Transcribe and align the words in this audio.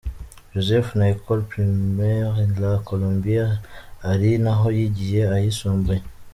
Joseph 0.55 0.89
na 0.95 1.05
Ecole 1.13 1.43
Primaire 1.51 2.31
La 2.61 2.71
Colombiere 2.87 3.53
ari 4.11 4.29
naho 4.43 4.67
yigiye 4.77 5.21
ayisumbuye. 5.35 6.01